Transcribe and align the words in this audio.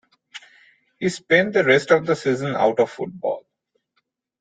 He 0.99 1.09
spent 1.09 1.53
the 1.53 1.63
rest 1.63 1.91
of 1.91 2.07
the 2.07 2.15
season 2.15 2.55
out 2.55 2.79
of 2.79 2.89
football. 2.89 3.45